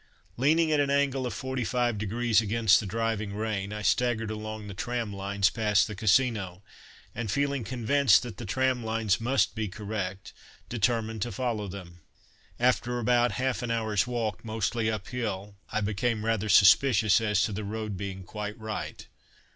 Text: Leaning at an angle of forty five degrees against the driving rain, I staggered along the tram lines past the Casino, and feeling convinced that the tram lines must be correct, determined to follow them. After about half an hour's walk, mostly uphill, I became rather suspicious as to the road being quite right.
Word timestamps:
Leaning 0.35 0.71
at 0.71 0.79
an 0.79 0.89
angle 0.89 1.27
of 1.27 1.33
forty 1.35 1.63
five 1.63 1.99
degrees 1.99 2.41
against 2.41 2.79
the 2.79 2.87
driving 2.87 3.35
rain, 3.35 3.71
I 3.71 3.83
staggered 3.83 4.31
along 4.31 4.65
the 4.65 4.73
tram 4.73 5.13
lines 5.13 5.51
past 5.51 5.85
the 5.85 5.93
Casino, 5.93 6.63
and 7.13 7.29
feeling 7.29 7.63
convinced 7.63 8.23
that 8.23 8.37
the 8.37 8.45
tram 8.47 8.83
lines 8.83 9.21
must 9.21 9.53
be 9.53 9.67
correct, 9.67 10.33
determined 10.69 11.21
to 11.21 11.31
follow 11.31 11.67
them. 11.67 11.99
After 12.59 12.97
about 12.97 13.33
half 13.33 13.61
an 13.61 13.69
hour's 13.69 14.07
walk, 14.07 14.43
mostly 14.43 14.89
uphill, 14.89 15.57
I 15.71 15.81
became 15.81 16.25
rather 16.25 16.49
suspicious 16.49 17.21
as 17.21 17.43
to 17.43 17.51
the 17.51 17.63
road 17.63 17.95
being 17.95 18.23
quite 18.23 18.57
right. 18.57 19.05